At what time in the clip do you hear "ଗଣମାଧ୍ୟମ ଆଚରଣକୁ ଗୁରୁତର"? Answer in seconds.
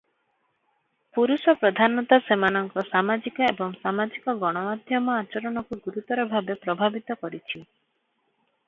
4.47-6.29